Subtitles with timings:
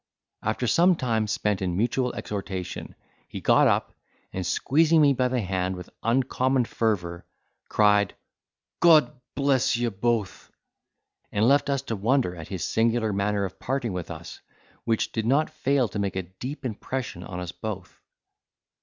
[0.41, 2.95] After some time spent in mutual exhortation,
[3.27, 3.93] he got up,
[4.33, 7.23] and squeezing me by the hand with uncommon fervour,
[7.69, 8.15] cried,
[8.79, 10.49] "God bless you both!"
[11.31, 14.39] and left us to wonder at his singular manner of parting with us,
[14.85, 18.01] which did not fail to make a deep impression on us both.